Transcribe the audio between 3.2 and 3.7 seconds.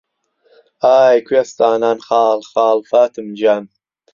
گیان